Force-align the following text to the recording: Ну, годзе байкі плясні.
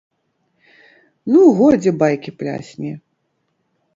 Ну, 1.33 1.41
годзе 1.59 1.91
байкі 2.01 2.31
плясні. 2.39 2.91